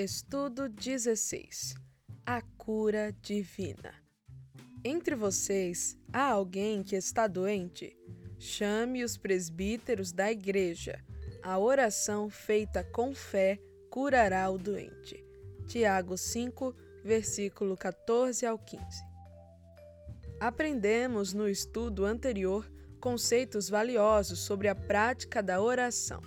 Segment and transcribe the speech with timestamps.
[0.00, 1.74] Estudo 16
[2.24, 3.92] A cura divina.
[4.84, 7.96] Entre vocês há alguém que está doente?
[8.38, 11.04] Chame os presbíteros da igreja.
[11.42, 13.58] A oração feita com fé
[13.90, 15.26] curará o doente.
[15.66, 16.72] Tiago 5,
[17.02, 18.84] versículo 14 ao 15.
[20.38, 22.70] Aprendemos no estudo anterior
[23.00, 26.22] conceitos valiosos sobre a prática da oração.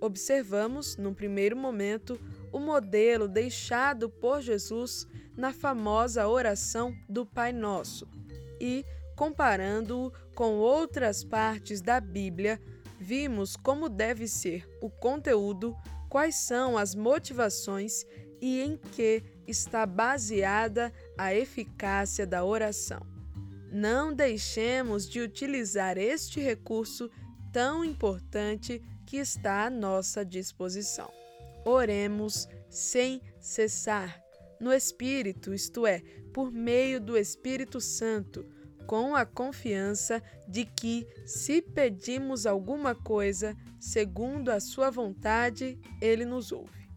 [0.00, 2.20] Observamos, num primeiro momento,
[2.56, 5.06] o modelo deixado por Jesus
[5.36, 8.08] na famosa oração do Pai Nosso
[8.58, 8.82] e,
[9.14, 12.58] comparando-o com outras partes da Bíblia,
[12.98, 15.76] vimos como deve ser o conteúdo,
[16.08, 18.06] quais são as motivações
[18.40, 23.06] e em que está baseada a eficácia da oração.
[23.70, 27.10] Não deixemos de utilizar este recurso
[27.52, 31.25] tão importante que está à nossa disposição.
[31.68, 34.22] Oremos sem cessar,
[34.60, 36.00] no Espírito, isto é,
[36.32, 38.46] por meio do Espírito Santo,
[38.86, 46.52] com a confiança de que, se pedimos alguma coisa segundo a Sua vontade, Ele nos
[46.52, 46.88] ouve.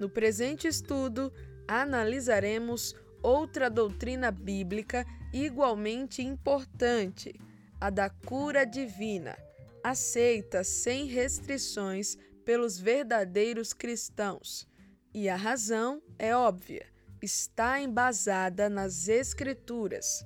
[0.00, 1.32] No presente estudo,
[1.68, 7.38] analisaremos outra doutrina bíblica igualmente importante,
[7.80, 9.38] a da cura divina,
[9.84, 14.68] aceita sem restrições pelos verdadeiros cristãos.
[15.12, 16.86] E a razão é óbvia,
[17.22, 20.24] está embasada nas Escrituras.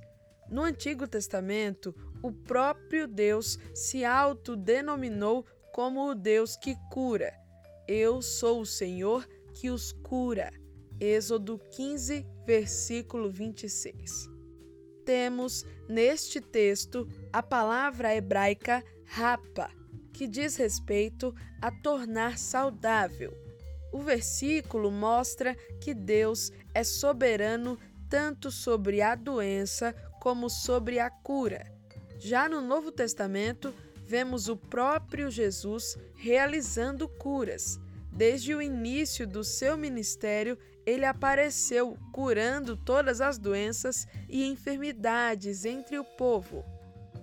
[0.49, 7.33] No Antigo Testamento, o próprio Deus se autodenominou como o Deus que cura.
[7.87, 10.51] Eu sou o Senhor que os cura.
[10.99, 14.29] Êxodo 15, versículo 26.
[15.03, 19.69] Temos neste texto a palavra hebraica rapa,
[20.15, 23.37] que diz respeito a tornar saudável.
[23.91, 27.77] O versículo mostra que Deus é soberano
[28.09, 31.69] tanto sobre a doença como sobre a cura.
[32.17, 33.73] Já no Novo Testamento,
[34.05, 37.77] vemos o próprio Jesus realizando curas.
[38.09, 45.99] Desde o início do seu ministério, ele apareceu curando todas as doenças e enfermidades entre
[45.99, 46.63] o povo.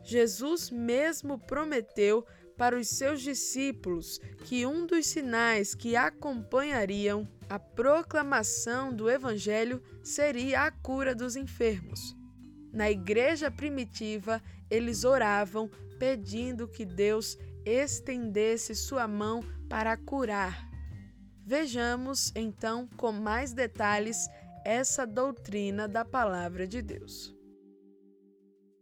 [0.05, 2.27] Jesus mesmo prometeu
[2.63, 10.67] para os seus discípulos que um dos sinais que acompanhariam a proclamação do Evangelho seria
[10.67, 12.17] a cura dos enfermos.
[12.73, 14.41] Na igreja primitiva,
[14.71, 15.69] eles oravam
[15.99, 17.37] pedindo que Deus
[17.67, 20.71] estendesse sua mão para curar.
[21.45, 24.29] Vejamos então com mais detalhes
[24.65, 27.35] essa doutrina da Palavra de Deus.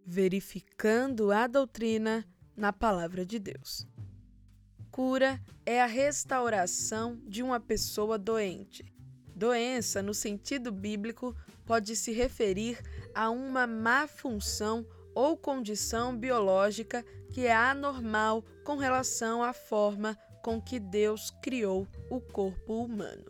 [0.04, 2.26] Verificando a doutrina
[2.56, 3.86] na palavra de Deus.
[4.90, 8.84] Cura é a restauração de uma pessoa doente.
[9.34, 11.34] Doença, no sentido bíblico,
[11.64, 12.78] pode se referir
[13.14, 14.84] a uma má função
[15.14, 22.20] ou condição biológica que é anormal com relação à forma com que Deus criou o
[22.20, 23.24] corpo humano.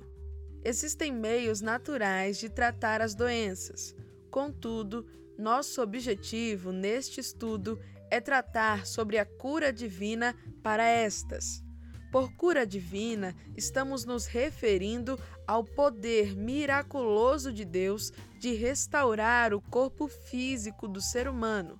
[0.64, 3.94] Existem meios naturais de tratar as doenças.
[4.30, 5.06] Contudo,
[5.40, 7.80] nosso objetivo neste estudo
[8.10, 11.64] é tratar sobre a cura divina para estas.
[12.12, 20.08] Por cura divina, estamos nos referindo ao poder miraculoso de Deus de restaurar o corpo
[20.08, 21.78] físico do ser humano.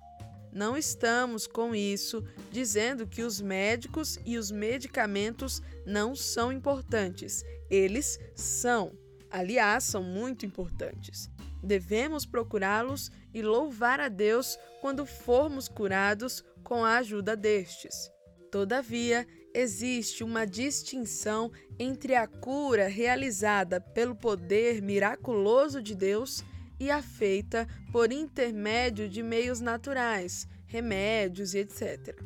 [0.53, 7.43] Não estamos com isso dizendo que os médicos e os medicamentos não são importantes.
[7.69, 8.91] Eles são,
[9.29, 11.29] aliás, são muito importantes.
[11.63, 18.11] Devemos procurá-los e louvar a Deus quando formos curados com a ajuda destes.
[18.51, 26.43] Todavia, existe uma distinção entre a cura realizada pelo poder miraculoso de Deus
[26.79, 32.19] e a feita por intermédio de meios naturais, remédios e etc.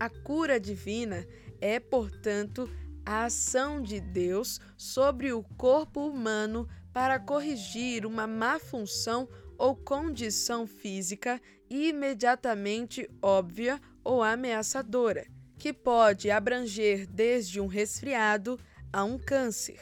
[0.00, 1.26] A cura divina
[1.60, 2.70] é, portanto,
[3.04, 9.28] a ação de Deus sobre o corpo humano para corrigir uma má função
[9.58, 15.26] ou condição física imediatamente óbvia ou ameaçadora,
[15.58, 18.58] que pode abranger desde um resfriado
[18.92, 19.80] a um câncer.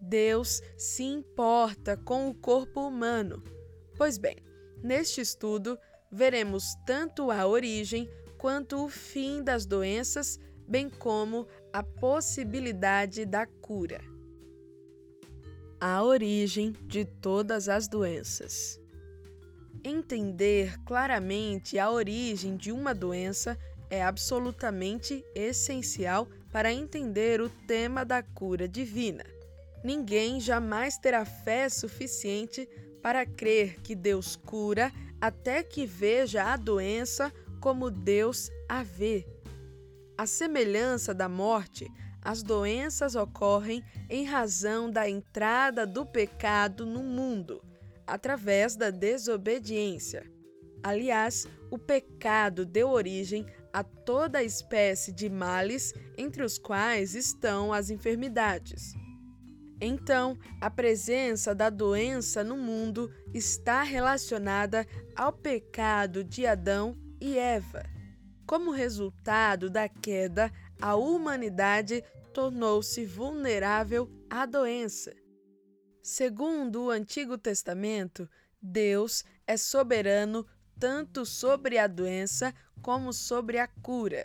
[0.00, 3.42] Deus se importa com o corpo humano.
[3.96, 4.36] Pois bem,
[4.82, 5.76] neste estudo
[6.10, 8.08] veremos tanto a origem
[8.38, 10.38] quanto o fim das doenças,
[10.68, 14.16] bem como a possibilidade da cura
[15.80, 18.80] a origem de todas as doenças.
[19.88, 23.56] Entender claramente a origem de uma doença
[23.88, 29.24] é absolutamente essencial para entender o tema da cura divina.
[29.84, 32.68] ninguém jamais terá fé suficiente
[33.00, 34.90] para crer que Deus cura
[35.20, 39.24] até que veja a doença como Deus a vê.
[40.18, 41.86] A semelhança da morte,
[42.20, 47.62] as doenças ocorrem em razão da entrada do pecado no mundo,
[48.06, 50.30] através da desobediência.
[50.82, 57.90] Aliás, o pecado deu origem a toda espécie de males, entre os quais estão as
[57.90, 58.94] enfermidades.
[59.80, 67.84] Então, a presença da doença no mundo está relacionada ao pecado de Adão e Eva.
[68.46, 70.50] Como resultado da queda,
[70.80, 75.12] a humanidade tornou-se vulnerável à doença.
[76.08, 78.30] Segundo o Antigo Testamento,
[78.62, 80.46] Deus é soberano
[80.78, 84.24] tanto sobre a doença como sobre a cura.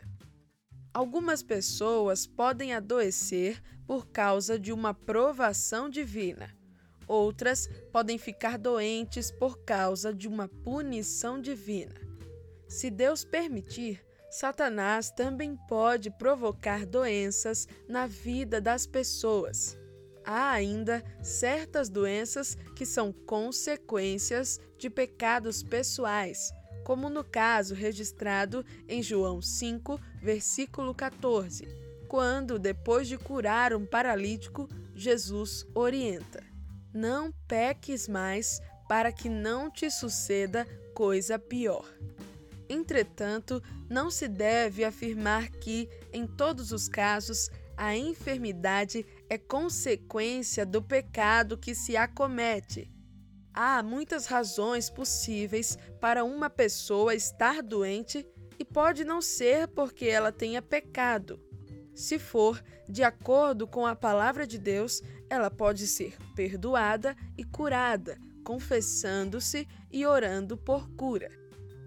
[0.93, 6.55] Algumas pessoas podem adoecer por causa de uma provação divina.
[7.07, 11.99] Outras podem ficar doentes por causa de uma punição divina.
[12.67, 19.80] Se Deus permitir, Satanás também pode provocar doenças na vida das pessoas.
[20.25, 26.51] Há ainda certas doenças que são consequências de pecados pessoais
[26.83, 31.67] como no caso registrado em João 5, versículo 14,
[32.07, 36.43] quando, depois de curar um paralítico, Jesus orienta:
[36.93, 38.59] Não peques mais,
[38.89, 41.85] para que não te suceda coisa pior.
[42.67, 50.81] Entretanto, não se deve afirmar que, em todos os casos, a enfermidade é consequência do
[50.81, 52.91] pecado que se acomete
[53.53, 58.25] Há muitas razões possíveis para uma pessoa estar doente
[58.57, 61.37] e pode não ser porque ela tenha pecado.
[61.93, 68.17] Se for de acordo com a palavra de Deus, ela pode ser perdoada e curada,
[68.43, 71.29] confessando-se e orando por cura.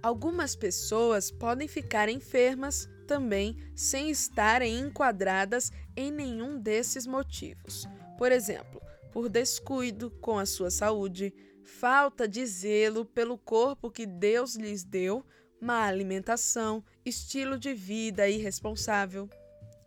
[0.02, 7.86] Algumas pessoas podem ficar enfermas também sem estarem enquadradas em nenhum desses motivos.
[8.18, 8.80] Por exemplo,
[9.12, 11.32] por descuido com a sua saúde,
[11.62, 15.24] falta de zelo pelo corpo que Deus lhes deu,
[15.60, 19.28] má alimentação, estilo de vida irresponsável,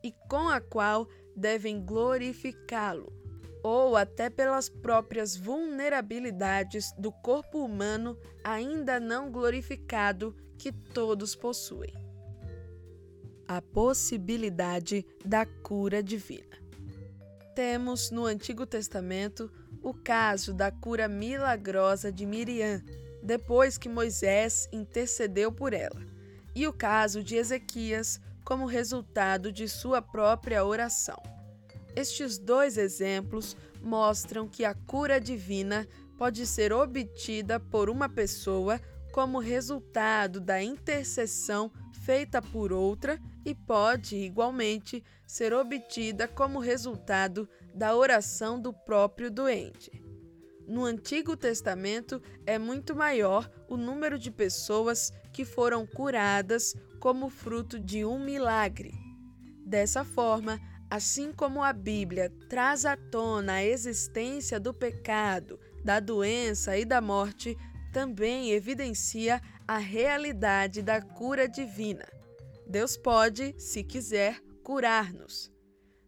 [0.04, 3.12] e com a qual devem glorificá-lo,
[3.62, 12.06] ou até pelas próprias vulnerabilidades do corpo humano ainda não glorificado que todos possuem.
[13.47, 16.57] A possibilidade da cura divina.
[17.55, 19.49] Temos no Antigo Testamento
[19.81, 22.83] o caso da cura milagrosa de Miriam,
[23.23, 26.05] depois que Moisés intercedeu por ela,
[26.53, 31.21] e o caso de Ezequias como resultado de sua própria oração.
[31.95, 38.81] Estes dois exemplos mostram que a cura divina pode ser obtida por uma pessoa
[39.13, 41.71] como resultado da intercessão
[42.05, 49.89] feita por outra e pode, igualmente, ser obtida como resultado da oração do próprio doente.
[50.67, 57.79] No Antigo Testamento é muito maior o número de pessoas que foram curadas como fruto
[57.79, 58.91] de um milagre.
[59.65, 60.59] Dessa forma,
[60.89, 66.99] assim como a Bíblia traz à tona a existência do pecado, da doença e da
[66.99, 67.57] morte,
[67.94, 72.17] também evidencia a realidade da cura divina.
[72.69, 75.52] Deus pode, se quiser, curar-nos.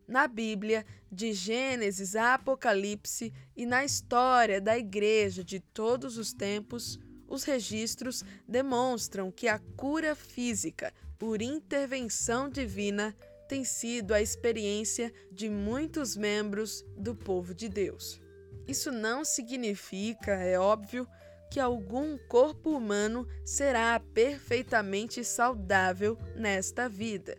[0.05, 6.99] Na Bíblia, de Gênesis a Apocalipse e na história da Igreja de todos os tempos,
[7.27, 13.15] os registros demonstram que a cura física por intervenção divina
[13.47, 18.19] tem sido a experiência de muitos membros do povo de Deus.
[18.67, 21.07] Isso não significa, é óbvio,
[21.49, 27.37] que algum corpo humano será perfeitamente saudável nesta vida.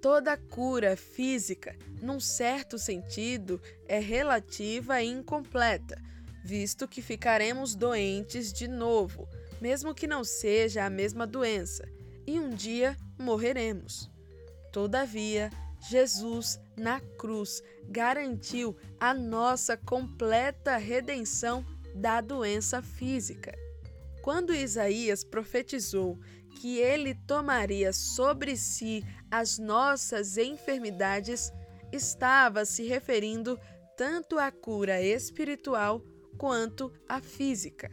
[0.00, 6.00] Toda cura física, num certo sentido, é relativa e incompleta,
[6.42, 9.28] visto que ficaremos doentes de novo,
[9.60, 11.86] mesmo que não seja a mesma doença,
[12.26, 14.10] e um dia morreremos.
[14.72, 15.50] Todavia,
[15.90, 21.62] Jesus, na cruz, garantiu a nossa completa redenção
[22.00, 23.54] da doença física.
[24.22, 26.18] Quando Isaías profetizou
[26.60, 31.52] que ele tomaria sobre si as nossas enfermidades,
[31.92, 33.58] estava se referindo
[33.96, 36.02] tanto à cura espiritual
[36.38, 37.90] quanto à física.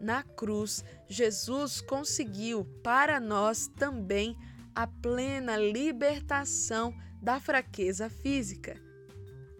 [0.00, 4.36] Na cruz, Jesus conseguiu para nós também
[4.74, 8.85] a plena libertação da fraqueza física.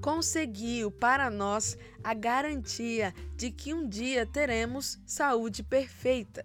[0.06, 6.44] Conseguiu para nós a garantia de que um dia teremos saúde perfeita.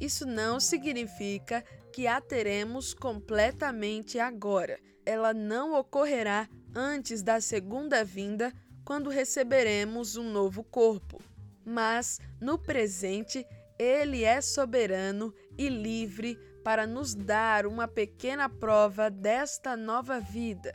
[0.00, 4.76] Isso não significa que a teremos completamente agora.
[5.06, 8.52] Ela não ocorrerá antes da segunda vinda,
[8.84, 11.22] quando receberemos um novo corpo.
[11.64, 13.46] Mas, no presente,
[13.78, 20.74] Ele é soberano e livre para nos dar uma pequena prova desta nova vida,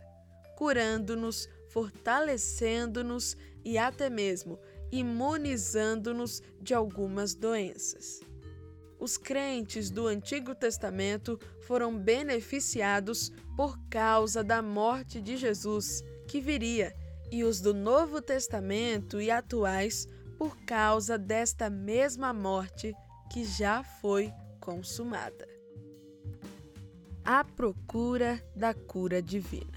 [0.56, 4.58] curando-nos, fortalecendo-nos e até mesmo
[4.92, 8.22] imunizando-nos de algumas doenças
[9.00, 16.96] os crentes do Antigo Testamento foram beneficiados por causa da morte de Jesus, que viria,
[17.32, 22.96] e os do Novo Testamento e atuais por causa desta mesma morte
[23.32, 25.48] que já foi consumada.
[27.24, 29.75] A procura da cura divina.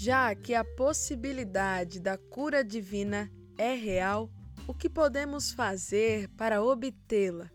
[0.00, 3.28] Já que a possibilidade da cura divina
[3.58, 4.30] é real,
[4.64, 7.50] o que podemos fazer para obtê-la?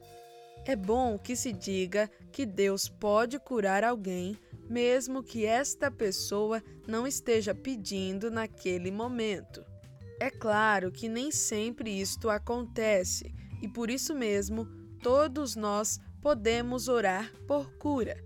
[0.65, 4.37] É bom que se diga que Deus pode curar alguém,
[4.69, 9.63] mesmo que esta pessoa não esteja pedindo naquele momento.
[10.19, 14.65] É claro que nem sempre isto acontece, e por isso mesmo
[15.01, 18.21] todos nós podemos orar por cura.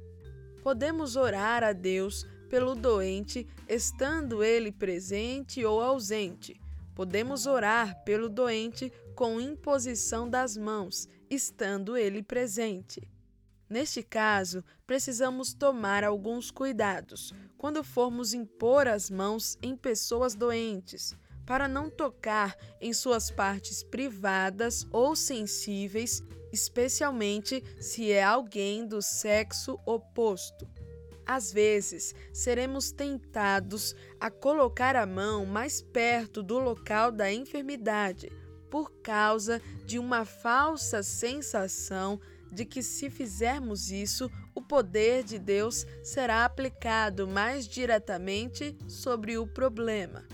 [0.64, 6.60] Podemos orar a Deus pelo doente, estando ele presente ou ausente.
[6.96, 13.10] Podemos orar pelo doente com imposição das mãos estando ele presente.
[13.70, 21.68] Neste caso, precisamos tomar alguns cuidados quando formos impor as mãos em pessoas doentes, para
[21.68, 30.68] não tocar em suas partes privadas ou sensíveis, especialmente se é alguém do sexo oposto.
[31.28, 38.32] Às vezes, seremos tentados a colocar a mão mais perto do local da enfermidade
[38.70, 42.20] por causa de uma falsa sensação
[42.50, 49.46] de que, se fizermos isso, o poder de Deus será aplicado mais diretamente sobre o
[49.46, 50.26] problema.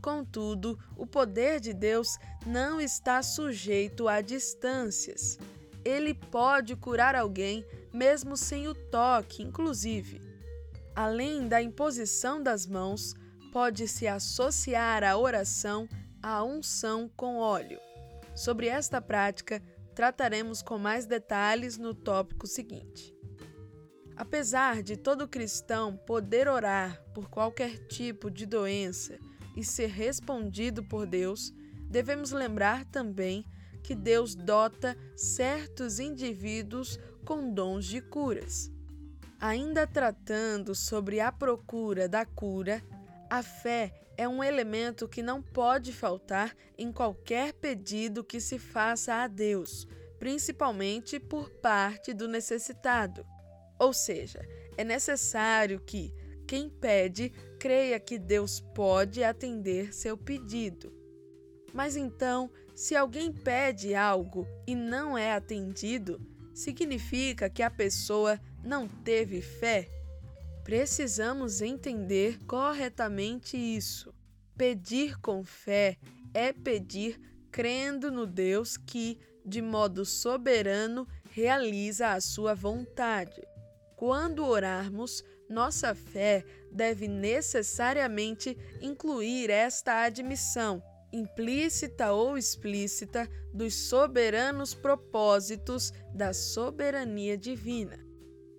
[0.00, 2.16] Contudo, o poder de Deus
[2.46, 5.36] não está sujeito a distâncias.
[5.84, 10.27] Ele pode curar alguém mesmo sem o toque, inclusive.
[10.98, 13.14] Além da imposição das mãos,
[13.52, 15.88] pode-se associar a oração
[16.20, 17.78] a unção com óleo.
[18.34, 19.62] Sobre esta prática,
[19.94, 23.14] trataremos com mais detalhes no tópico seguinte.
[24.16, 29.20] Apesar de todo cristão poder orar por qualquer tipo de doença
[29.56, 31.54] e ser respondido por Deus,
[31.88, 33.44] devemos lembrar também
[33.84, 38.76] que Deus dota certos indivíduos com dons de curas.
[39.40, 42.82] Ainda tratando sobre a procura da cura,
[43.30, 49.14] a fé é um elemento que não pode faltar em qualquer pedido que se faça
[49.14, 49.86] a Deus,
[50.18, 53.24] principalmente por parte do necessitado.
[53.78, 54.40] Ou seja,
[54.76, 56.12] é necessário que
[56.44, 57.30] quem pede
[57.60, 60.92] creia que Deus pode atender seu pedido.
[61.72, 66.20] Mas então, se alguém pede algo e não é atendido,
[66.52, 69.88] significa que a pessoa não teve fé?
[70.64, 74.14] Precisamos entender corretamente isso.
[74.56, 75.96] Pedir com fé
[76.34, 77.18] é pedir
[77.50, 83.40] crendo no Deus que, de modo soberano, realiza a sua vontade.
[83.96, 95.92] Quando orarmos, nossa fé deve necessariamente incluir esta admissão, implícita ou explícita, dos soberanos propósitos
[96.14, 98.07] da soberania divina.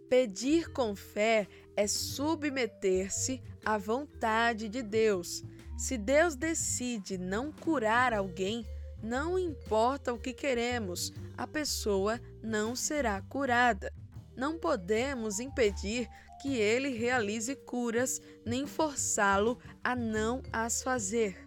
[0.09, 5.43] Pedir com fé é submeter-se à vontade de Deus.
[5.77, 8.65] Se Deus decide não curar alguém,
[9.03, 13.93] não importa o que queremos, a pessoa não será curada.
[14.35, 16.09] Não podemos impedir
[16.41, 21.37] que ele realize curas, nem forçá-lo a não as fazer.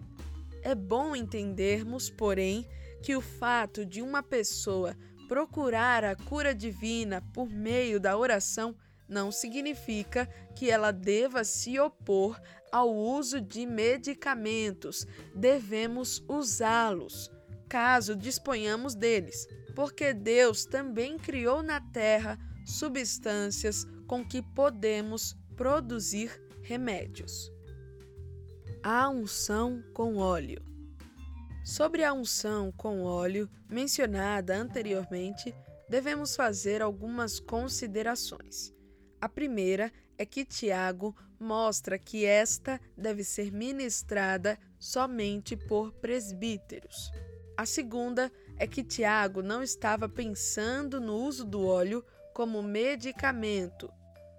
[0.63, 2.65] É bom entendermos, porém,
[3.03, 4.97] que o fato de uma pessoa
[5.33, 8.77] procurar a cura divina por meio da oração
[9.09, 12.39] não significa que ela deva se opor
[12.71, 15.07] ao uso de medicamentos.
[15.35, 17.31] Devemos usá-los,
[17.67, 26.31] caso disponhamos deles, porque Deus também criou na terra substâncias com que podemos produzir
[26.63, 27.51] remédios.
[28.83, 30.72] A unção com óleo.
[31.65, 35.55] Sobre a unção com óleo mencionada anteriormente,
[35.89, 38.75] devemos fazer algumas considerações.
[39.21, 47.13] A primeira é que Tiago mostra que esta deve ser ministrada somente por presbíteros.
[47.57, 52.05] A segunda é que Tiago não estava pensando no uso do óleo
[52.35, 53.89] como medicamento.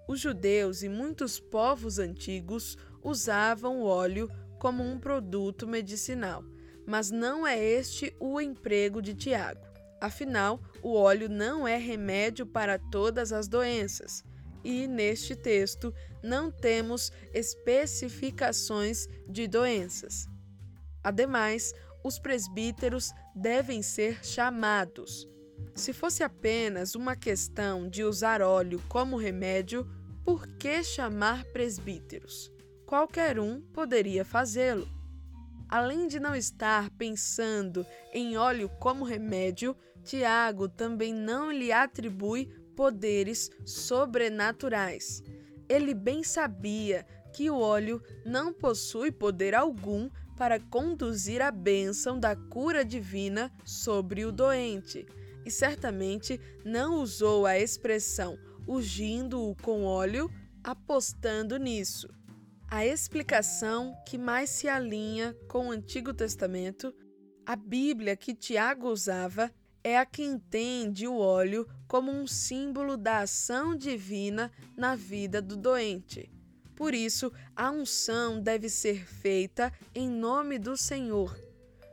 [0.06, 4.28] Os judeus e muitos povos antigos usavam o óleo
[4.58, 6.44] como um produto medicinal,
[6.86, 9.60] mas não é este o emprego de Tiago.
[10.00, 14.22] Afinal, o óleo não é remédio para todas as doenças,
[14.62, 20.26] e neste texto não temos especificações de doenças.
[21.02, 21.72] Ademais,
[22.02, 25.28] os presbíteros devem ser chamados.
[25.74, 29.88] Se fosse apenas uma questão de usar óleo como remédio,
[30.24, 32.50] por que chamar presbíteros?
[32.86, 34.88] Qualquer um poderia fazê-lo.
[35.74, 43.50] Além de não estar pensando em óleo como remédio, Tiago também não lhe atribui poderes
[43.64, 45.20] sobrenaturais.
[45.68, 47.04] Ele bem sabia
[47.34, 54.24] que o óleo não possui poder algum para conduzir a bênção da cura divina sobre
[54.24, 55.04] o doente,
[55.44, 58.38] e certamente não usou a expressão
[58.68, 60.30] ungindo-o com óleo,
[60.62, 62.08] apostando nisso.
[62.74, 66.92] A explicação que mais se alinha com o Antigo Testamento,
[67.46, 69.48] a Bíblia que Tiago usava,
[69.84, 75.56] é a que entende o óleo como um símbolo da ação divina na vida do
[75.56, 76.28] doente.
[76.74, 81.32] Por isso, a unção deve ser feita em nome do Senhor.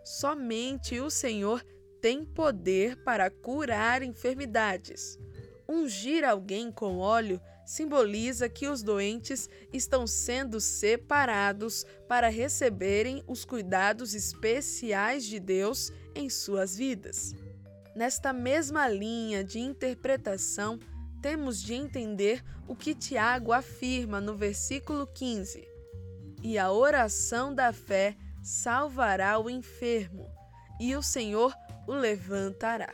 [0.03, 1.63] Somente o Senhor
[2.01, 5.15] tem poder para curar enfermidades.
[5.69, 7.39] Ungir alguém com óleo
[7.71, 16.29] simboliza que os doentes estão sendo separados para receberem os cuidados especiais de Deus em
[16.29, 17.33] suas vidas.
[17.95, 20.77] Nesta mesma linha de interpretação,
[21.21, 25.65] temos de entender o que Tiago afirma no versículo 15:
[26.43, 30.29] E a oração da fé salvará o enfermo,
[30.77, 31.55] e o Senhor
[31.87, 32.93] o levantará.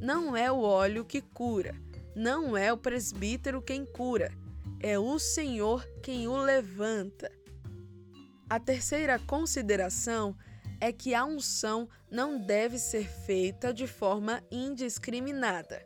[0.00, 1.74] Não é o óleo que cura,
[2.18, 4.32] não é o presbítero quem cura,
[4.80, 7.30] é o Senhor quem o levanta.
[8.50, 10.36] A terceira consideração
[10.80, 15.80] é que a unção não deve ser feita de forma indiscriminada.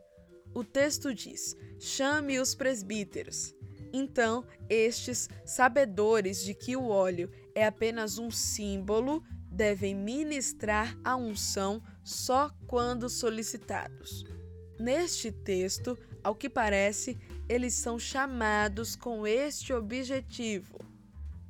[0.55, 3.53] O texto diz: chame os presbíteros.
[3.93, 11.79] Então, estes, sabedores de que o óleo é apenas um símbolo, devem ministrar a unção
[12.03, 14.25] só quando solicitados.
[14.79, 17.17] Neste texto, ao que parece,
[17.49, 20.79] eles são chamados com este objetivo.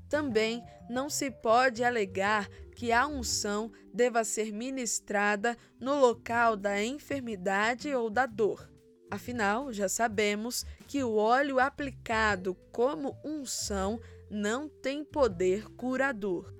[0.09, 7.93] Também não se pode alegar que a unção deva ser ministrada no local da enfermidade
[7.93, 8.69] ou da dor.
[9.09, 16.51] Afinal, já sabemos que o óleo aplicado como unção não tem poder curador.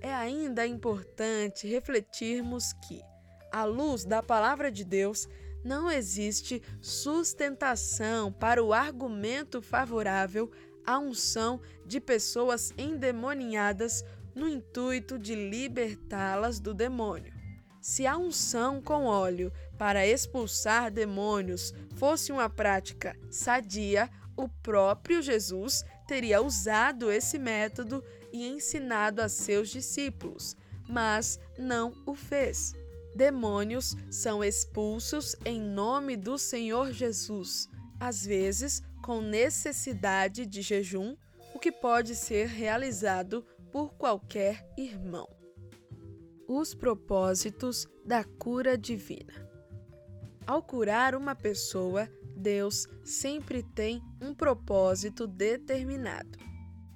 [0.00, 3.02] É ainda importante refletirmos que,
[3.50, 5.28] à luz da palavra de Deus,
[5.64, 10.50] não existe sustentação para o argumento favorável
[10.86, 17.32] à unção de pessoas endemoniadas no intuito de libertá-las do demônio.
[17.80, 25.84] Se a unção com óleo para expulsar demônios fosse uma prática sadia, o próprio Jesus
[26.06, 30.56] teria usado esse método e ensinado a seus discípulos,
[30.88, 32.74] mas não o fez.
[33.14, 41.16] Demônios são expulsos em nome do Senhor Jesus, às vezes com necessidade de jejum,
[41.54, 45.28] o que pode ser realizado por qualquer irmão
[46.46, 49.32] os propósitos da cura divina.
[50.46, 56.38] Ao curar uma pessoa, Deus sempre tem um propósito determinado.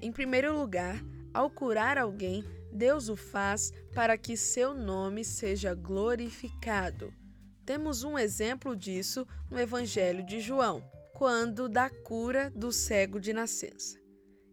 [0.01, 1.03] Em primeiro lugar,
[1.33, 2.45] ao curar alguém,
[2.79, 7.13] Deus o faz para que seu nome seja glorificado.
[7.67, 13.99] Temos um exemplo disso no Evangelho de João, quando da cura do cego de nascença.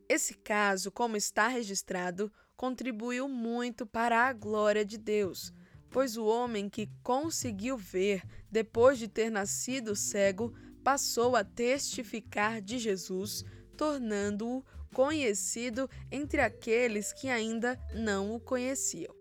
[0.09, 5.53] Esse caso, como está registrado, contribuiu muito para a glória de Deus,
[5.91, 10.51] pois o homem que conseguiu ver depois de ter nascido cego
[10.83, 13.45] passou a testificar de Jesus,
[13.77, 19.13] tornando-o conhecido entre aqueles que ainda não o conheciam.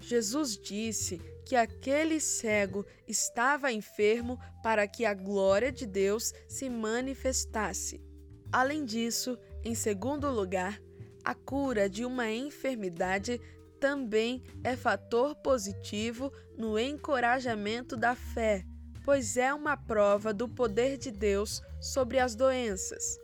[0.00, 8.02] Jesus disse que aquele cego estava enfermo para que a glória de Deus se manifestasse.
[8.50, 10.82] Além disso, em segundo lugar,
[11.24, 13.40] a cura de uma enfermidade
[13.78, 18.64] também é fator positivo no encorajamento da fé,
[19.04, 23.20] pois é uma prova do poder de Deus sobre as doenças.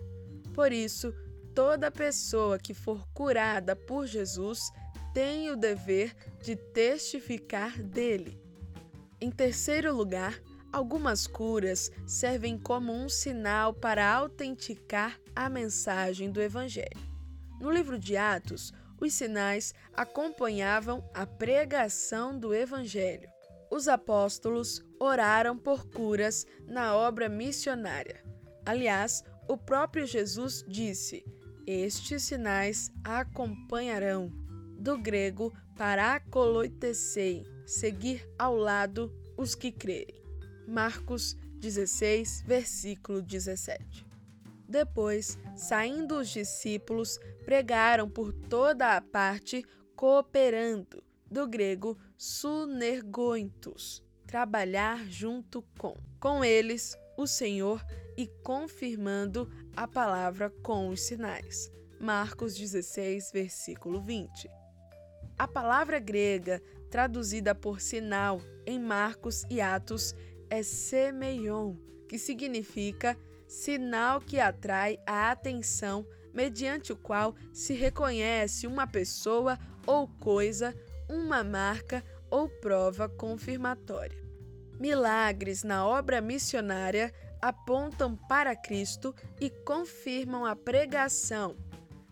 [0.55, 1.13] Por isso,
[1.59, 4.71] toda pessoa que for curada por Jesus
[5.13, 8.41] tem o dever de testificar dele.
[9.21, 10.41] Em terceiro lugar,
[10.73, 16.97] algumas curas servem como um sinal para autenticar a mensagem do Evangelho.
[17.61, 23.29] No livro de Atos, os sinais acompanhavam a pregação do Evangelho.
[23.69, 28.23] Os apóstolos oraram por curas na obra missionária.
[28.65, 31.25] Aliás, o próprio Jesus disse:
[31.71, 34.33] Estes sinais acompanharão.
[34.79, 40.19] Do grego parakoloitesei, seguir ao lado os que crerem.
[40.67, 44.07] Marcos 16, versículo 17.
[44.67, 49.63] Depois, saindo os discípulos, pregaram por toda a parte,
[49.95, 55.95] cooperando, do grego sunergointus, trabalhar junto com.
[56.19, 57.85] Com eles, o Senhor
[58.19, 61.71] e confirmando a palavra com os sinais.
[62.01, 64.51] Marcos 16, versículo 20.
[65.39, 70.17] A palavra grega traduzida por sinal em Marcos e Atos
[70.51, 71.77] é semeion,
[72.09, 76.05] que significa sinal que atrai a atenção,
[76.35, 80.75] mediante o qual se reconhece uma pessoa ou coisa,
[81.09, 84.19] uma marca ou prova confirmatória.
[84.81, 91.57] Milagres na obra missionária apontam para Cristo e confirmam a pregação.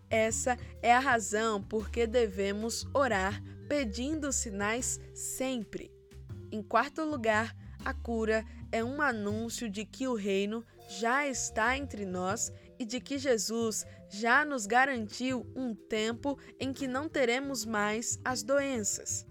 [0.09, 5.91] Essa é a razão por que devemos orar pedindo sinais sempre.
[6.53, 12.05] Em quarto lugar, a cura é um anúncio de que o reino já está entre
[12.05, 18.21] nós e de que Jesus já nos garantiu um tempo em que não teremos mais
[18.25, 19.27] as doenças.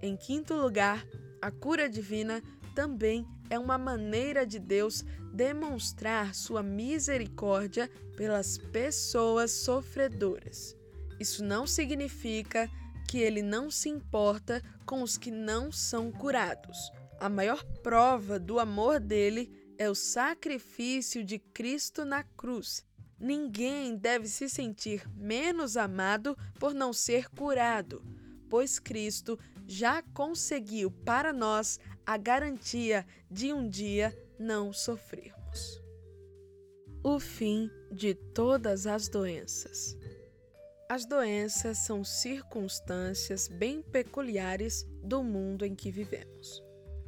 [0.00, 1.04] Em quinto lugar,
[1.42, 2.42] a cura divina
[2.74, 10.76] também é uma maneira de Deus demonstrar sua misericórdia pelas pessoas sofredoras.
[11.18, 12.70] Isso não significa
[13.08, 16.78] que ele não se importa com os que não são curados.
[17.18, 22.84] A maior prova do amor dele é o sacrifício de Cristo na cruz.
[23.18, 28.02] Ninguém deve se sentir menos amado por não ser curado,
[28.48, 31.78] pois Cristo já conseguiu para nós
[32.10, 35.80] a garantia de um dia não sofrermos.
[37.04, 39.96] O fim de todas as doenças.
[40.88, 46.60] As doenças são circunstâncias bem peculiares do mundo em que vivemos.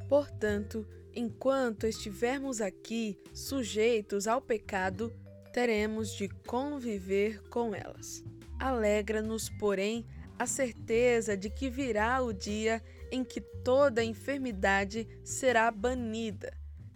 [0.07, 5.13] Portanto, enquanto estivermos aqui sujeitos ao pecado,
[5.51, 8.23] teremos de conviver com elas.
[8.57, 10.05] Alegra-nos, porém,
[10.39, 12.81] a certeza de que virá o dia
[13.13, 16.51] em que toda enfermidade será banida.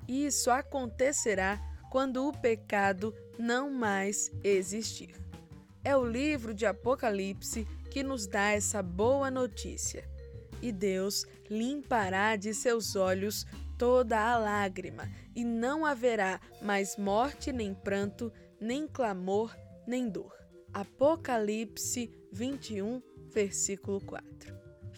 [0.08, 5.14] Isso acontecerá quando o pecado não mais existir.
[5.84, 10.10] É o livro de Apocalipse que nos dá essa boa notícia.
[10.60, 13.46] E Deus limpará de seus olhos
[13.78, 20.36] toda a lágrima, e não haverá mais morte, nem pranto, nem clamor, nem dor.
[20.74, 24.58] Apocalipse 21, versículo 4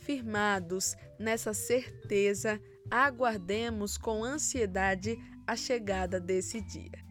[0.09, 7.03] firmados nessa certeza, aguardemos com ansiedade a chegada desse dia.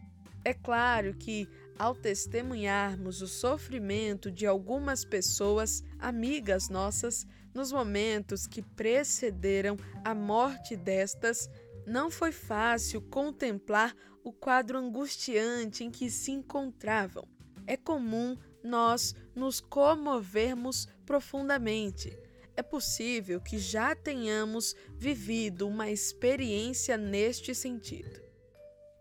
[0.43, 8.61] É claro que, ao testemunharmos o sofrimento de algumas pessoas, amigas nossas, nos momentos que
[8.61, 11.49] precederam a morte destas,
[11.85, 17.27] não foi fácil contemplar o quadro angustiante em que se encontravam.
[17.65, 22.17] É comum nós nos comovermos profundamente
[22.59, 28.21] é possível que já tenhamos vivido uma experiência neste sentido.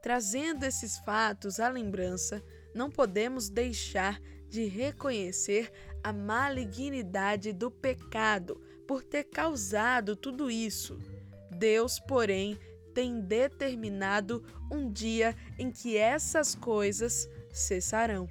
[0.00, 2.40] Trazendo esses fatos à lembrança,
[2.72, 5.72] não podemos deixar de reconhecer
[6.04, 10.96] a malignidade do pecado por ter causado tudo isso.
[11.50, 12.56] Deus, porém,
[12.94, 18.28] tem determinado um dia em que essas coisas cessarão.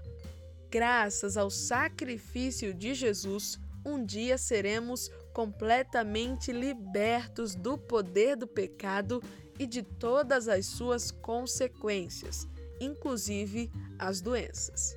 [0.71, 9.23] Graças ao sacrifício de Jesus, um dia seremos completamente libertos do poder do pecado
[9.57, 12.47] e de todas as suas consequências,
[12.81, 14.95] inclusive as doenças.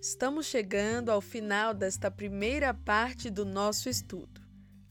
[0.00, 4.42] Estamos chegando ao final desta primeira parte do nosso estudo.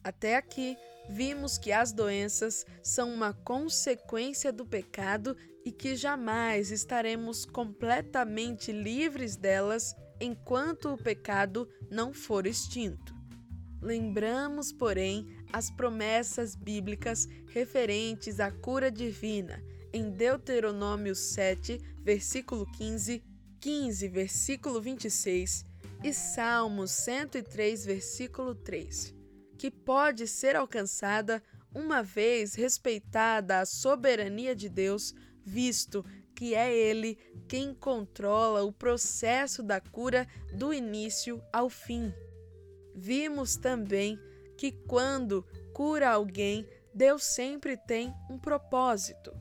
[0.04, 0.76] Até aqui,
[1.08, 9.36] vimos que as doenças são uma consequência do pecado e que jamais estaremos completamente livres
[9.36, 13.14] delas enquanto o pecado não for extinto.
[13.82, 23.22] Lembramos, porém, as promessas bíblicas referentes à cura divina em Deuteronômio 7, versículo 15,
[23.60, 25.66] 15, versículo 26
[26.04, 29.14] e Salmos 103, versículo 3,
[29.58, 31.44] que pode ser alcançada
[31.76, 35.14] uma vez respeitada a soberania de Deus,
[35.46, 36.06] visto
[36.36, 37.18] que é Ele
[37.48, 42.14] quem controla o processo da cura do início ao fim.
[42.96, 44.20] Vimos também
[44.58, 49.34] que quando cura alguém, Deus sempre tem um propósito.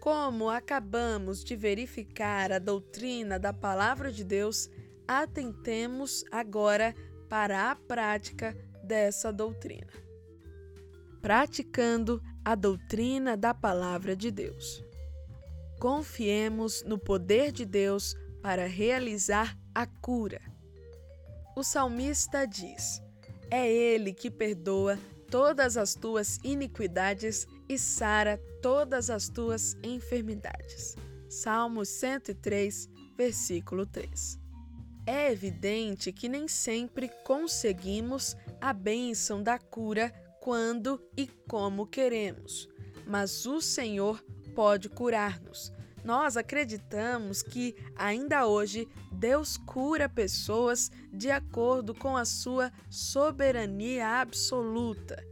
[0.00, 4.70] Como acabamos de verificar a doutrina da Palavra de Deus,
[5.06, 6.94] atentemos agora
[7.28, 9.92] para a prática dessa doutrina.
[11.20, 14.85] Praticando a doutrina da Palavra de Deus.
[15.78, 20.40] Confiemos no poder de Deus para realizar a cura.
[21.56, 23.02] O salmista diz:
[23.50, 24.98] É Ele que perdoa
[25.30, 30.96] todas as tuas iniquidades e sara todas as tuas enfermidades.
[31.28, 34.38] Salmo 103, versículo 3.
[35.06, 42.68] É evidente que nem sempre conseguimos a bênção da cura quando e como queremos,
[43.06, 44.24] mas o Senhor
[44.56, 45.70] pode curar-nos.
[46.02, 55.22] Nós acreditamos que, ainda hoje, Deus cura pessoas de acordo com a sua soberania absoluta.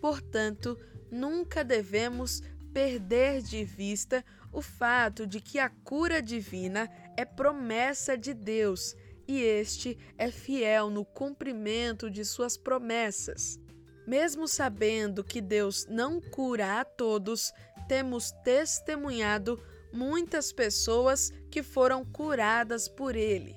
[0.00, 0.78] Portanto,
[1.10, 2.40] nunca devemos
[2.72, 8.96] perder de vista o fato de que a cura divina é promessa de Deus
[9.28, 13.58] e este é fiel no cumprimento de suas promessas.
[14.06, 17.52] Mesmo sabendo que Deus não cura a todos,
[17.92, 23.54] temos testemunhado muitas pessoas que foram curadas por ele.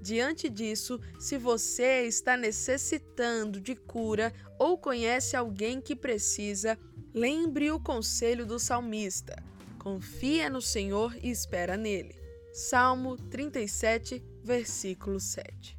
[0.00, 6.78] Diante disso, se você está necessitando de cura ou conhece alguém que precisa,
[7.12, 9.36] lembre o conselho do salmista:
[9.78, 12.18] confia no Senhor e espera nele.
[12.54, 15.78] Salmo 37, versículo 7.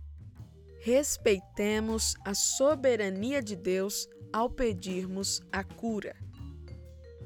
[0.80, 6.25] Respeitemos a soberania de Deus ao pedirmos a cura.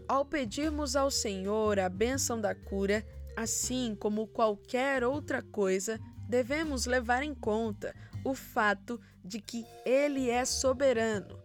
[0.10, 3.06] Ao pedirmos ao Senhor a bênção da cura,
[3.38, 7.96] assim como qualquer outra coisa, devemos levar em conta
[8.26, 11.40] o fato de que Ele é soberano.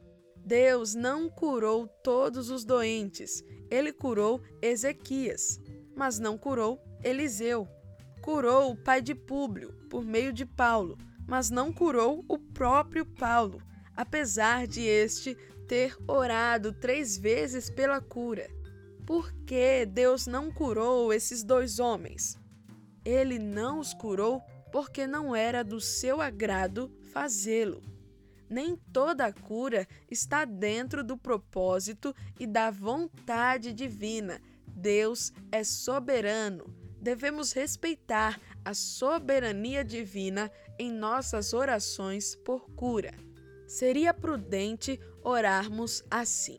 [0.46, 5.60] Deus não curou todos os doentes, ele curou Ezequias,
[5.94, 7.68] mas não curou Eliseu.
[8.22, 10.96] Curou o pai de Públio por meio de Paulo,
[11.28, 13.60] mas não curou o próprio Paulo,
[13.94, 18.48] apesar de este ter orado três vezes pela cura.
[19.06, 22.38] Por que Deus não curou esses dois homens?
[23.04, 27.82] Ele não os curou porque não era do seu agrado fazê-lo.
[28.48, 34.40] Nem toda cura está dentro do propósito e da vontade divina.
[34.66, 36.64] Deus é soberano.
[37.00, 43.12] Devemos respeitar a soberania divina em nossas orações por cura.
[43.66, 46.58] Seria prudente orarmos assim: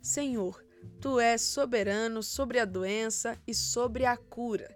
[0.00, 0.62] Senhor,
[1.00, 4.68] Tu és soberano sobre a doença e sobre a cura.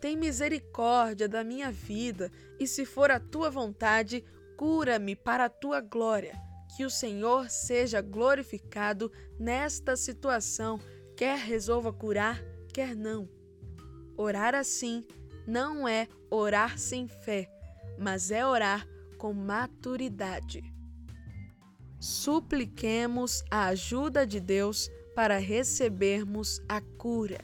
[0.00, 4.24] Tem misericórdia da minha vida e, se for a tua vontade,
[4.56, 6.36] cura-me para a tua glória.
[6.76, 10.80] Que o Senhor seja glorificado nesta situação,
[11.16, 12.40] quer resolva curar,
[12.72, 13.28] quer não.
[14.16, 15.04] Orar assim
[15.46, 17.50] não é orar sem fé,
[17.98, 18.86] mas é orar
[19.18, 20.71] com maturidade.
[22.02, 27.38] Supliquemos a ajuda de Deus para recebermos a cura.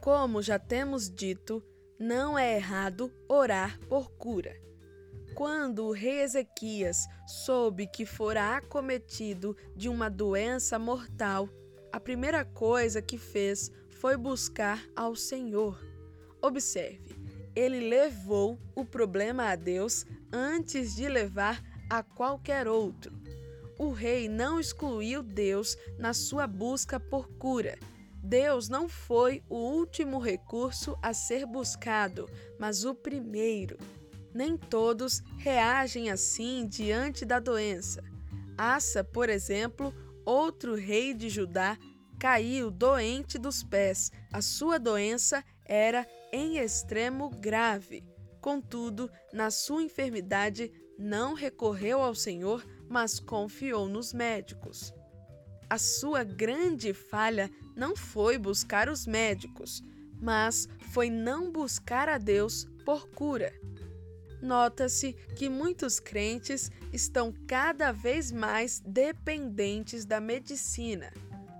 [0.00, 1.62] Como já temos dito,
[1.96, 4.52] não é errado orar por cura.
[5.36, 7.06] Quando o rei Ezequias
[7.44, 11.48] soube que fora acometido de uma doença mortal,
[11.92, 15.80] a primeira coisa que fez foi buscar ao Senhor.
[16.42, 17.14] Observe,
[17.54, 23.29] ele levou o problema a Deus antes de levar a qualquer outro
[23.80, 27.78] o rei não excluiu Deus na sua busca por cura.
[28.22, 33.78] Deus não foi o último recurso a ser buscado, mas o primeiro.
[34.34, 38.04] Nem todos reagem assim diante da doença.
[38.54, 39.94] Assa, por exemplo,
[40.26, 41.78] outro rei de Judá,
[42.18, 44.12] caiu doente dos pés.
[44.30, 48.04] A sua doença era em extremo grave.
[48.42, 54.92] Contudo, na sua enfermidade, não recorreu ao Senhor, mas confiou nos médicos.
[55.70, 59.80] A sua grande falha não foi buscar os médicos,
[60.20, 63.54] mas foi não buscar a Deus por cura.
[64.42, 71.12] Nota-se que muitos crentes estão cada vez mais dependentes da medicina.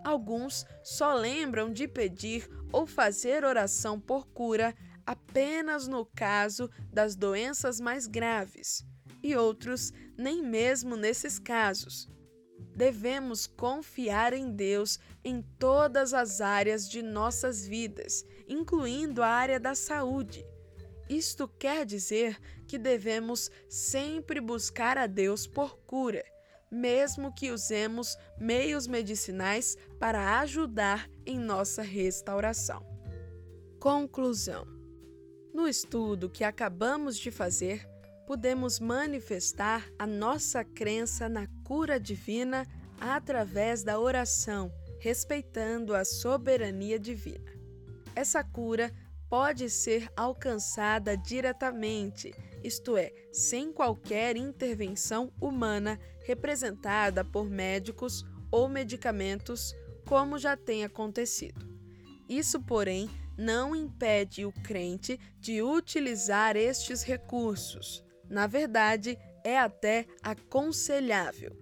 [0.03, 4.75] Alguns só lembram de pedir ou fazer oração por cura
[5.07, 8.85] apenas no caso das doenças mais graves,
[9.23, 12.09] e outros nem mesmo nesses casos.
[12.77, 19.75] Devemos confiar em Deus em todas as áreas de nossas vidas, incluindo a área da
[19.75, 20.47] saúde.
[21.09, 26.25] Isto quer dizer que devemos sempre buscar a Deus por cura,
[26.71, 32.87] mesmo que usemos meios medicinais para ajudar em nossa restauração.
[33.81, 34.67] Conclusão:
[35.53, 37.89] No estudo que acabamos de fazer,
[38.31, 42.64] podemos manifestar a nossa crença na cura divina
[43.01, 47.51] através da oração, respeitando a soberania divina.
[48.14, 48.95] Essa cura
[49.29, 59.75] pode ser alcançada diretamente, isto é, sem qualquer intervenção humana representada por médicos ou medicamentos,
[60.07, 61.69] como já tem acontecido.
[62.29, 68.09] Isso, porém, não impede o crente de utilizar estes recursos.
[68.31, 71.57] Na verdade, é até aconselhável.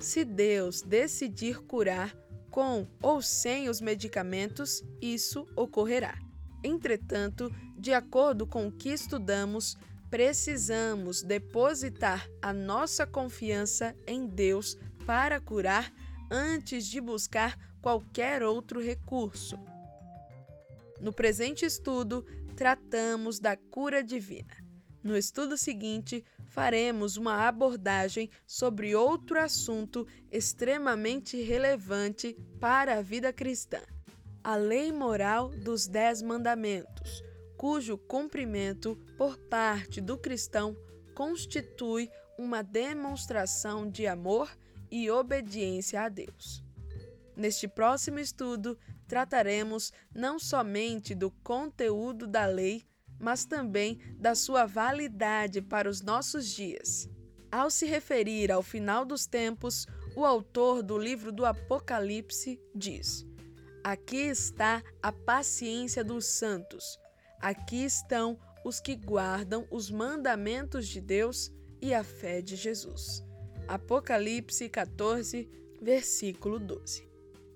[0.00, 2.16] Se Deus decidir curar
[2.50, 6.18] com ou sem os medicamentos, isso ocorrerá.
[6.62, 9.76] Entretanto, de acordo com o que estudamos,
[10.08, 15.92] precisamos depositar a nossa confiança em Deus para curar
[16.30, 19.58] antes de buscar qualquer outro recurso.
[21.00, 22.24] No presente estudo,
[22.56, 24.63] tratamos da cura divina.
[25.04, 33.80] No estudo seguinte, faremos uma abordagem sobre outro assunto extremamente relevante para a vida cristã
[34.44, 37.24] a lei moral dos Dez Mandamentos,
[37.56, 40.76] cujo cumprimento por parte do cristão
[41.14, 44.54] constitui uma demonstração de amor
[44.90, 46.62] e obediência a Deus.
[47.34, 52.84] Neste próximo estudo, trataremos não somente do conteúdo da lei,
[53.18, 57.08] mas também da sua validade para os nossos dias.
[57.50, 63.26] Ao se referir ao final dos tempos, o autor do livro do Apocalipse diz:
[63.82, 66.98] Aqui está a paciência dos santos.
[67.40, 73.22] Aqui estão os que guardam os mandamentos de Deus e a fé de Jesus.
[73.68, 75.48] Apocalipse 14,
[75.80, 77.06] versículo 12.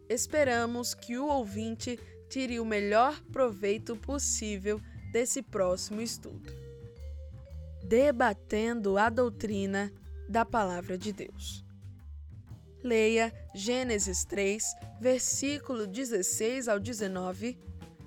[0.09, 6.53] Esperamos que o ouvinte tire o melhor proveito possível desse próximo estudo.
[7.83, 9.93] Debatendo a doutrina
[10.29, 11.65] da Palavra de Deus.
[12.83, 14.63] Leia Gênesis 3,
[15.01, 17.59] versículo 16 ao 19,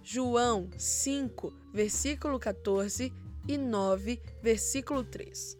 [0.04, 3.14] João 5, versículo 14
[3.48, 5.58] e 9, versículo 3.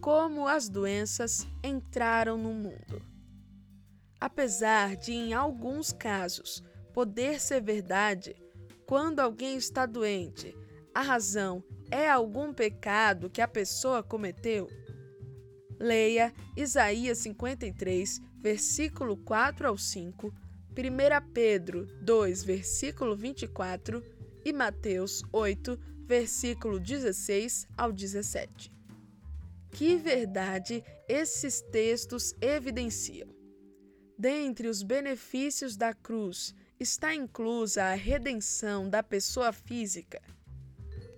[0.00, 3.02] Como as doenças entraram no mundo.
[4.20, 6.62] Apesar de, em alguns casos,
[6.94, 8.34] poder ser verdade,
[8.86, 10.56] quando alguém está doente,
[10.94, 14.68] a razão é algum pecado que a pessoa cometeu,
[15.78, 24.02] Leia Isaías 53, versículo 4 ao 5, 1 Pedro 2, versículo 24
[24.44, 28.72] e Mateus 8, versículo 16 ao 17.
[29.70, 33.28] Que verdade esses textos evidenciam!
[34.18, 40.20] Dentre os benefícios da cruz está inclusa a redenção da pessoa física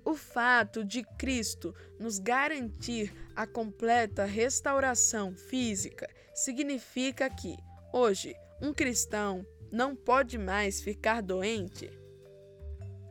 [0.09, 7.59] o fato de Cristo nos garantir a completa restauração física significa que,
[7.93, 11.91] hoje, um cristão não pode mais ficar doente?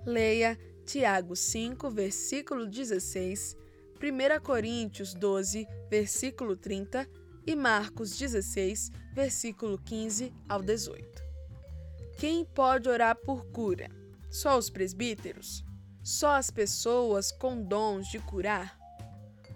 [0.07, 0.57] Leia
[0.87, 3.55] Tiago 5, versículo 16,
[4.01, 7.07] 1 Coríntios 12, versículo 30
[7.45, 11.26] e Marcos 16, versículo 15 ao 18.
[12.17, 13.89] Quem pode orar por cura?
[14.29, 15.63] Só os presbíteros?
[16.07, 18.79] só as pessoas com dons de curar?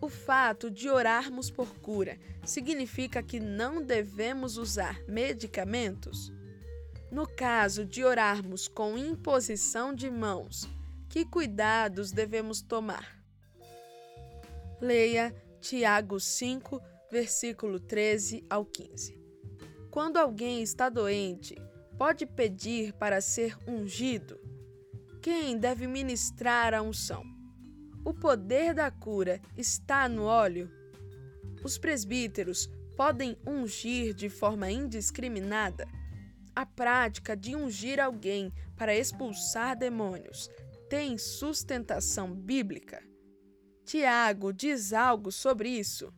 [0.02, 6.30] O fato de orarmos por cura significa que não devemos usar medicamentos?
[7.10, 10.67] No caso de orarmos com imposição de mãos,
[11.07, 13.18] que cuidados devemos tomar?
[14.82, 19.18] Leia Tiago 5, versículo 13 ao 15.
[19.89, 21.55] Quando alguém está doente,
[22.02, 24.39] pode pedir para ser ungido?
[25.22, 27.24] Quem deve ministrar a unção?
[28.04, 30.68] O poder da cura está no óleo?
[31.64, 35.88] Os presbíteros podem ungir de forma indiscriminada?
[36.56, 40.49] A prática de ungir alguém para expulsar demônios
[40.89, 42.99] tem sustentação bíblica?
[43.86, 46.12] Tiago diz algo sobre isso.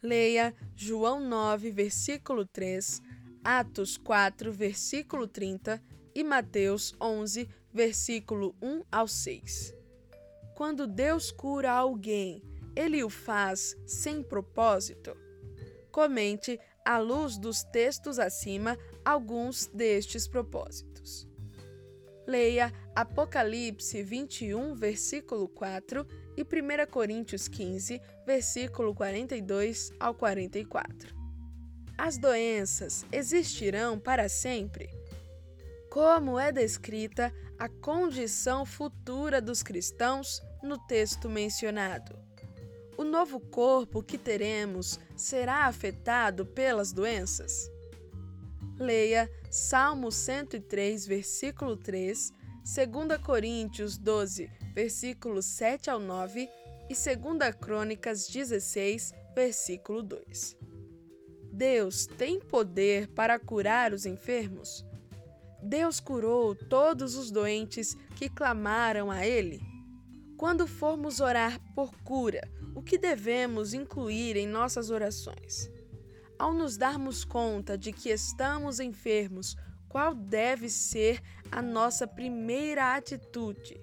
[0.00, 3.02] Leia João 9, versículo 3,
[3.42, 5.82] Atos 4, versículo 30
[6.14, 9.74] e Mateus 11, versículo 1 ao 6.
[10.54, 12.42] Quando Deus cura alguém,
[12.76, 15.16] ele o faz sem propósito?
[15.90, 21.26] Comente, à luz dos textos acima, alguns destes propósitos.
[22.26, 31.19] Leia Apocalipse 21, versículo 4 e 1 Coríntios 15, versículo 42 ao 44.
[32.02, 34.88] As doenças existirão para sempre?
[35.90, 42.18] Como é descrita a condição futura dos cristãos no texto mencionado?
[42.96, 47.70] O novo corpo que teremos será afetado pelas doenças?
[48.78, 52.32] Leia Salmo 103, versículo 3,
[52.64, 56.48] 2 Coríntios 12, versículos 7 ao 9
[56.88, 60.59] e 2 Crônicas 16, versículo 2.
[61.52, 64.84] Deus tem poder para curar os enfermos?
[65.62, 69.60] Deus curou todos os doentes que clamaram a Ele?
[70.36, 75.70] Quando formos orar por cura, o que devemos incluir em nossas orações?
[76.38, 79.56] Ao nos darmos conta de que estamos enfermos,
[79.88, 81.20] qual deve ser
[81.50, 83.79] a nossa primeira atitude?